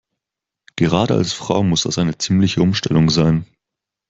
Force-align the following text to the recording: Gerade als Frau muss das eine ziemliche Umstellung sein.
Gerade 0.77 1.13
als 1.13 1.31
Frau 1.31 1.61
muss 1.61 1.83
das 1.83 1.99
eine 1.99 2.17
ziemliche 2.17 2.63
Umstellung 2.63 3.11
sein. 3.11 3.45